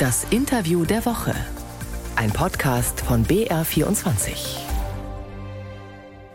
[0.00, 1.32] Das Interview der Woche.
[2.16, 4.58] Ein Podcast von BR24.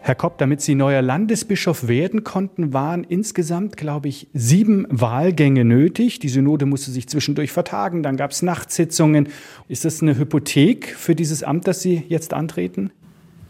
[0.00, 6.18] Herr Kopp, damit Sie neuer Landesbischof werden konnten, waren insgesamt, glaube ich, sieben Wahlgänge nötig.
[6.18, 9.28] Die Synode musste sich zwischendurch vertagen, dann gab es Nachtsitzungen.
[9.68, 12.90] Ist das eine Hypothek für dieses Amt, das Sie jetzt antreten?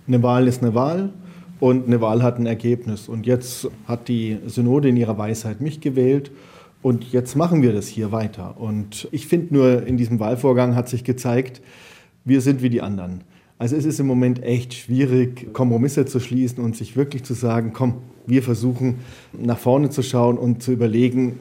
[0.06, 1.14] Eine Wahl ist eine Wahl
[1.60, 3.08] und eine Wahl hat ein Ergebnis.
[3.08, 6.30] Und jetzt hat die Synode in ihrer Weisheit mich gewählt
[6.84, 8.60] und jetzt machen wir das hier weiter.
[8.60, 11.62] Und ich finde nur, in diesem Wahlvorgang hat sich gezeigt,
[12.26, 13.22] wir sind wie die anderen.
[13.58, 17.72] Also es ist im Moment echt schwierig, Kompromisse zu schließen und sich wirklich zu sagen,
[17.72, 18.96] komm, wir versuchen
[19.32, 21.38] nach vorne zu schauen und zu überlegen,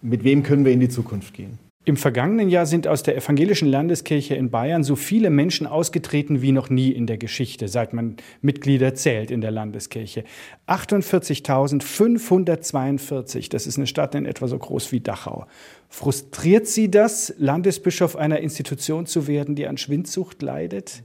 [0.00, 1.58] mit wem können wir in die Zukunft gehen.
[1.88, 6.52] Im vergangenen Jahr sind aus der evangelischen Landeskirche in Bayern so viele Menschen ausgetreten wie
[6.52, 10.24] noch nie in der Geschichte, seit man Mitglieder zählt in der Landeskirche.
[10.66, 15.46] 48.542, das ist eine Stadt in etwa so groß wie Dachau.
[15.88, 21.02] Frustriert Sie das, Landesbischof einer Institution zu werden, die an Schwindsucht leidet?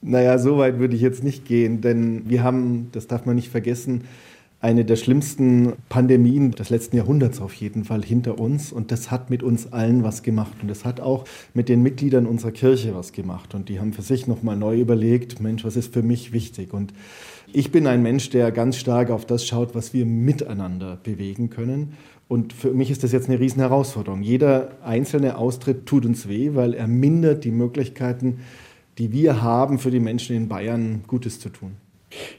[0.00, 3.50] Naja, so weit würde ich jetzt nicht gehen, denn wir haben, das darf man nicht
[3.50, 4.04] vergessen,
[4.62, 8.72] eine der schlimmsten Pandemien des letzten Jahrhunderts auf jeden Fall hinter uns.
[8.72, 10.52] Und das hat mit uns allen was gemacht.
[10.60, 13.54] Und das hat auch mit den Mitgliedern unserer Kirche was gemacht.
[13.54, 16.74] Und die haben für sich nochmal neu überlegt, Mensch, was ist für mich wichtig?
[16.74, 16.92] Und
[17.52, 21.94] ich bin ein Mensch, der ganz stark auf das schaut, was wir miteinander bewegen können.
[22.28, 24.22] Und für mich ist das jetzt eine riesen Herausforderung.
[24.22, 28.40] Jeder einzelne Austritt tut uns weh, weil er mindert die Möglichkeiten,
[28.98, 31.72] die wir haben, für die Menschen in Bayern Gutes zu tun.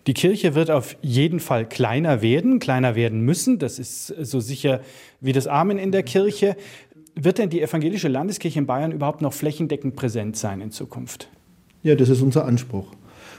[0.08, 3.60] Die Kirche wird auf jeden Fall kleiner werden, kleiner werden müssen.
[3.60, 4.82] Das ist so sicher
[5.20, 6.56] wie das Amen in der Kirche.
[7.16, 11.30] Wird denn die evangelische Landeskirche in Bayern überhaupt noch flächendeckend präsent sein in Zukunft?
[11.84, 12.88] Ja, das ist unser Anspruch.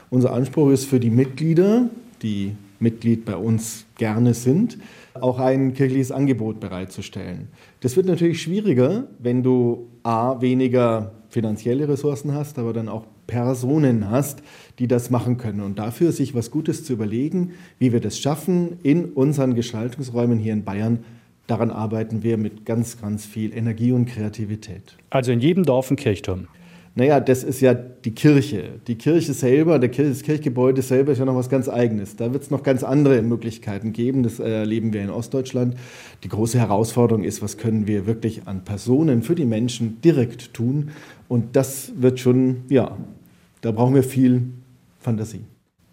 [0.09, 1.89] Unser Anspruch ist für die Mitglieder,
[2.21, 4.77] die Mitglied bei uns gerne sind,
[5.13, 7.47] auch ein kirchliches Angebot bereitzustellen.
[7.79, 14.09] Das wird natürlich schwieriger, wenn du a weniger finanzielle Ressourcen hast, aber dann auch Personen
[14.11, 14.43] hast,
[14.77, 15.61] die das machen können.
[15.61, 20.53] Und dafür sich was Gutes zu überlegen, wie wir das schaffen in unseren Gestaltungsräumen hier
[20.53, 20.99] in Bayern,
[21.47, 24.95] daran arbeiten wir mit ganz, ganz viel Energie und Kreativität.
[25.09, 26.47] Also in jedem Dorf ein Kirchturm.
[26.95, 28.79] Naja, das ist ja die Kirche.
[28.87, 32.15] Die Kirche selber, das Kirchgebäude selber ist ja noch was ganz Eigenes.
[32.15, 34.21] Da wird es noch ganz andere Möglichkeiten geben.
[34.21, 35.75] Das erleben wir in Ostdeutschland.
[36.23, 40.91] Die große Herausforderung ist, was können wir wirklich an Personen für die Menschen direkt tun.
[41.27, 42.95] Und das wird schon, ja,
[43.61, 44.43] da brauchen wir viel
[44.99, 45.45] Fantasie.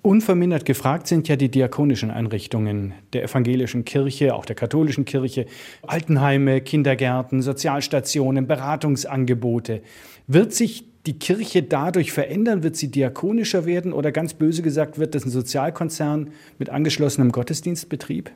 [0.02, 5.44] Unvermindert gefragt sind ja die diakonischen Einrichtungen der evangelischen Kirche, auch der katholischen Kirche,
[5.82, 9.82] Altenheime, Kindergärten, Sozialstationen, Beratungsangebote.
[10.26, 12.62] Wird sich die Kirche dadurch verändern?
[12.62, 18.30] Wird sie diakonischer werden oder ganz böse gesagt, wird das ein Sozialkonzern mit angeschlossenem Gottesdienstbetrieb?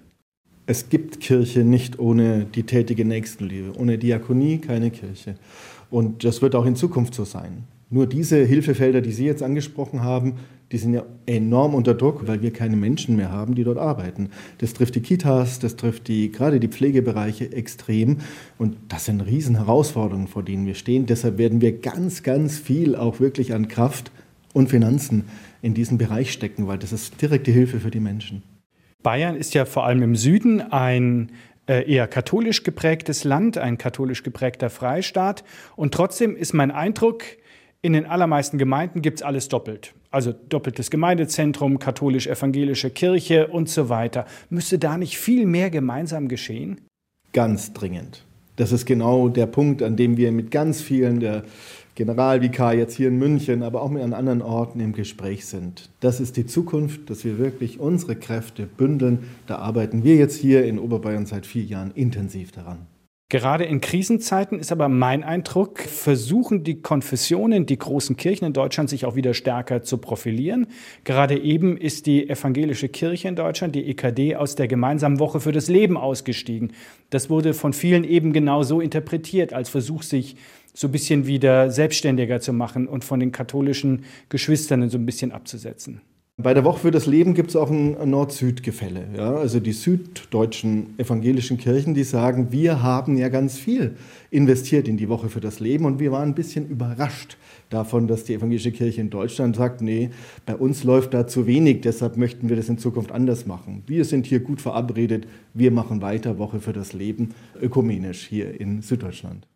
[0.66, 3.78] Es gibt Kirche nicht ohne die tätige Nächstenliebe.
[3.78, 5.34] Ohne Diakonie keine Kirche.
[5.94, 7.69] Und das wird auch in Zukunft so sein.
[7.88, 10.38] Nur diese Hilfefelder, die Sie jetzt angesprochen haben,
[10.72, 14.31] die sind ja enorm unter Druck, weil wir keine Menschen mehr haben, die dort arbeiten.
[14.59, 18.16] Das trifft die Kitas, das trifft die, gerade die Pflegebereiche extrem.
[18.59, 21.06] Und das sind Riesenherausforderungen, vor denen wir stehen.
[21.06, 24.11] Deshalb werden wir ganz, ganz viel auch wirklich an Kraft
[24.53, 25.26] und Finanzen
[25.62, 28.43] in diesen Bereich stecken, weil das ist direkte Hilfe für die Menschen.
[29.05, 31.31] Bayern ist ja vor allem im Süden ein
[31.66, 35.44] eher katholisch geprägtes Land, ein katholisch geprägter Freistaat.
[35.76, 37.25] Und trotzdem ist mein Eindruck,
[37.84, 39.92] in den allermeisten Gemeinden gibt es alles doppelt.
[40.10, 44.25] Also doppeltes Gemeindezentrum, katholisch-evangelische Kirche und so weiter.
[44.48, 46.80] Müsste da nicht viel mehr gemeinsam geschehen?
[47.34, 48.25] Ganz dringend.
[48.56, 51.42] Das ist genau der Punkt, an dem wir mit ganz vielen der
[51.94, 55.91] Generalvikar jetzt hier in München, aber auch mit an anderen Orten im Gespräch sind.
[56.00, 59.21] Das ist die Zukunft, dass wir wirklich unsere Kräfte bündeln.
[59.47, 62.87] Da arbeiten wir jetzt hier in Oberbayern seit vier Jahren intensiv daran.
[63.31, 68.91] Gerade in Krisenzeiten ist aber mein Eindruck, versuchen die Konfessionen, die großen Kirchen in Deutschland
[68.91, 70.66] sich auch wieder stärker zu profilieren.
[71.05, 75.53] Gerade eben ist die evangelische Kirche in Deutschland, die EKD, aus der gemeinsamen Woche für
[75.53, 76.75] das Leben ausgestiegen.
[77.11, 80.37] Das wurde von vielen eben genau so interpretiert, als Versuch, sich
[80.75, 85.32] so ein bisschen wieder selbstständiger zu machen und von den katholischen Geschwistern so ein bisschen
[85.32, 86.03] abzusetzen.
[86.37, 89.06] Bei der Woche für das Leben gibt es auch ein Nord-Süd-Gefälle.
[89.17, 89.37] Ja?
[89.37, 93.97] Also die süddeutschen evangelischen Kirchen, die sagen, wir haben ja ganz viel
[94.32, 97.37] investiert in die Woche für das Leben und wir waren ein bisschen überrascht
[97.71, 100.11] davon, dass die evangelische Kirche in Deutschland sagt, nee,
[100.44, 103.85] bei uns läuft da zu wenig, deshalb möchten wir das in Zukunft anders machen.
[103.87, 107.32] Wir sind hier gut verabredet, wir machen weiter Woche für das Leben
[107.62, 109.47] ökumenisch hier in Süddeutschland.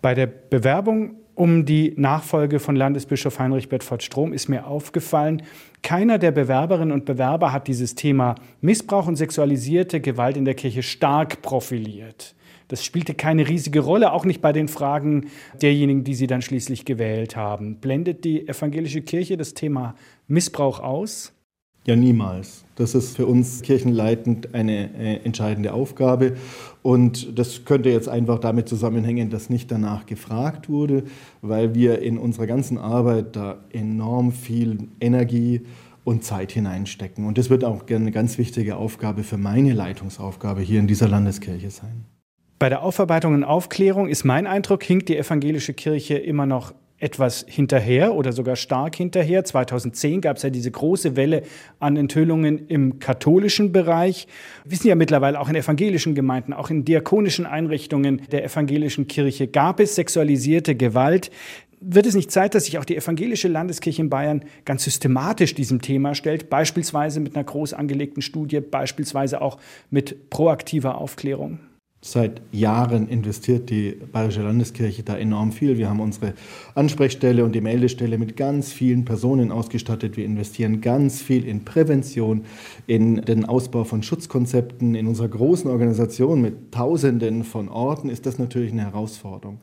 [0.00, 5.42] Bei der Bewerbung um die Nachfolge von Landesbischof Heinrich Bedford Strom ist mir aufgefallen,
[5.82, 10.82] keiner der Bewerberinnen und Bewerber hat dieses Thema Missbrauch und sexualisierte Gewalt in der Kirche
[10.82, 12.34] stark profiliert.
[12.66, 15.28] Das spielte keine riesige Rolle, auch nicht bei den Fragen
[15.62, 17.76] derjenigen, die Sie dann schließlich gewählt haben.
[17.76, 19.94] Blendet die evangelische Kirche das Thema
[20.26, 21.32] Missbrauch aus?
[21.86, 22.64] Ja, niemals.
[22.76, 26.36] Das ist für uns kirchenleitend eine äh, entscheidende Aufgabe.
[26.82, 31.04] Und das könnte jetzt einfach damit zusammenhängen, dass nicht danach gefragt wurde,
[31.40, 35.62] weil wir in unserer ganzen Arbeit da enorm viel Energie
[36.04, 37.26] und Zeit hineinstecken.
[37.26, 41.70] Und das wird auch eine ganz wichtige Aufgabe für meine Leitungsaufgabe hier in dieser Landeskirche
[41.70, 42.04] sein.
[42.58, 47.44] Bei der Aufarbeitung und Aufklärung ist mein Eindruck, hinkt die evangelische Kirche immer noch etwas
[47.48, 49.44] hinterher oder sogar stark hinterher.
[49.44, 51.42] 2010 gab es ja diese große Welle
[51.78, 54.26] an Enthüllungen im katholischen Bereich.
[54.64, 59.46] Wir wissen ja mittlerweile auch in evangelischen Gemeinden, auch in diakonischen Einrichtungen der evangelischen Kirche
[59.46, 61.30] gab es sexualisierte Gewalt.
[61.80, 65.80] Wird es nicht Zeit, dass sich auch die evangelische Landeskirche in Bayern ganz systematisch diesem
[65.80, 69.58] Thema stellt, beispielsweise mit einer groß angelegten Studie, beispielsweise auch
[69.90, 71.60] mit proaktiver Aufklärung?
[72.00, 75.78] Seit Jahren investiert die Bayerische Landeskirche da enorm viel.
[75.78, 76.34] Wir haben unsere
[76.76, 80.16] Ansprechstelle und die Meldestelle mit ganz vielen Personen ausgestattet.
[80.16, 82.44] Wir investieren ganz viel in Prävention,
[82.86, 84.94] in den Ausbau von Schutzkonzepten.
[84.94, 89.58] In unserer großen Organisation mit Tausenden von Orten ist das natürlich eine Herausforderung.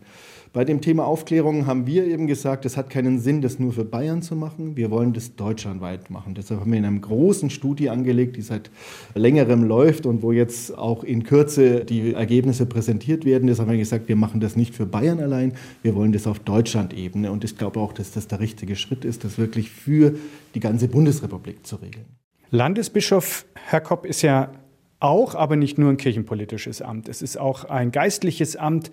[0.55, 3.83] Bei dem Thema Aufklärung haben wir eben gesagt, es hat keinen Sinn, das nur für
[3.83, 4.77] Bayern zu machen.
[4.77, 6.33] Wir wollen das deutschlandweit machen.
[6.33, 8.71] Deshalb haben wir in einer großen Studie angelegt, die seit
[9.15, 13.47] längerem läuft und wo jetzt auch in Kürze die Ergebnisse präsentiert werden.
[13.47, 16.39] Deshalb haben wir gesagt, wir machen das nicht für Bayern allein, wir wollen das auf
[16.39, 17.33] Deutschland-Ebene.
[17.33, 20.15] Und ich glaube auch, dass das der richtige Schritt ist, das wirklich für
[20.55, 22.05] die ganze Bundesrepublik zu regeln.
[22.51, 24.53] Landesbischof Herr Kopp ist ja
[25.01, 27.09] auch, aber nicht nur ein kirchenpolitisches Amt.
[27.09, 28.89] Es ist auch ein geistliches Amt.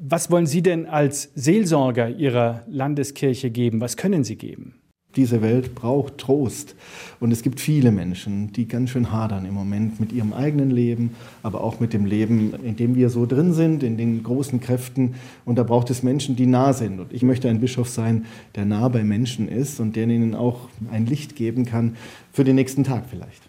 [0.00, 3.80] Was wollen Sie denn als Seelsorger Ihrer Landeskirche geben?
[3.80, 4.76] Was können Sie geben?
[5.16, 6.76] Diese Welt braucht Trost.
[7.18, 11.16] Und es gibt viele Menschen, die ganz schön hadern im Moment mit ihrem eigenen Leben,
[11.42, 15.16] aber auch mit dem Leben, in dem wir so drin sind, in den großen Kräften.
[15.44, 17.00] Und da braucht es Menschen, die nah sind.
[17.00, 20.68] Und ich möchte ein Bischof sein, der nah bei Menschen ist und der ihnen auch
[20.92, 21.96] ein Licht geben kann
[22.30, 23.42] für den nächsten Tag vielleicht.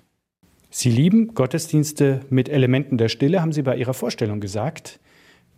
[0.71, 4.99] Sie lieben Gottesdienste mit Elementen der Stille, haben Sie bei Ihrer Vorstellung gesagt.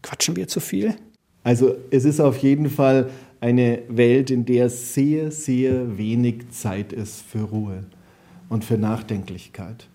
[0.02, 0.96] Quatschen wir zu viel?
[1.44, 3.10] Also es ist auf jeden Fall
[3.40, 7.84] eine Welt, in der sehr, sehr wenig Zeit ist für Ruhe
[8.50, 9.88] und für Nachdenklichkeit.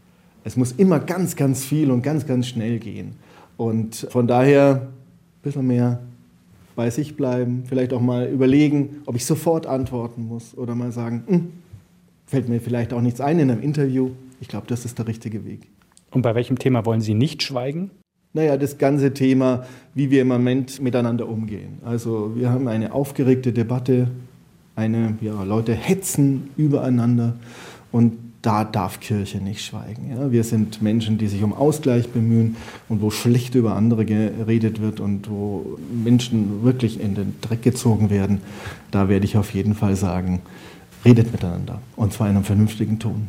[0.44, 3.16] Es muss immer ganz, ganz viel und ganz, ganz schnell gehen.
[3.56, 6.00] Und von daher ein bisschen mehr
[6.74, 11.24] bei sich bleiben, vielleicht auch mal überlegen, ob ich sofort antworten muss oder mal sagen,
[11.26, 11.52] hm,
[12.26, 14.10] fällt mir vielleicht auch nichts ein in einem Interview.
[14.40, 15.68] Ich glaube, das ist der richtige Weg.
[16.10, 17.90] Und bei welchem Thema wollen Sie nicht schweigen?
[18.36, 21.78] Naja, das ganze Thema, wie wir im Moment miteinander umgehen.
[21.86, 24.08] Also wir haben eine aufgeregte Debatte,
[24.74, 27.36] eine, ja, Leute hetzen übereinander
[27.92, 28.12] und
[28.42, 30.10] da darf Kirche nicht schweigen.
[30.10, 30.30] Ja?
[30.32, 32.56] Wir sind Menschen, die sich um Ausgleich bemühen
[32.90, 38.10] und wo schlecht über andere geredet wird und wo Menschen wirklich in den Dreck gezogen
[38.10, 38.42] werden.
[38.90, 40.42] Da werde ich auf jeden Fall sagen,
[41.06, 43.28] redet miteinander und zwar in einem vernünftigen Ton.